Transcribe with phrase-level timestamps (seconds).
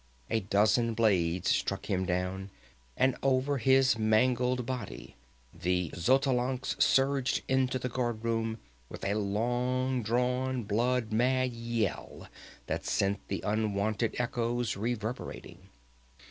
[0.31, 2.49] A dozen blades struck him down,
[2.97, 5.15] and over his mangled body
[5.53, 8.57] the Xotalancas surged into the guardroom,
[8.89, 12.27] with a long drawn, blood mad yell
[12.65, 15.69] that sent the unwonted echoes reverberating.